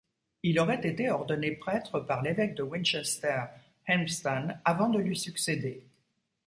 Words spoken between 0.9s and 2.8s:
ordonné prêtre par l'évêque de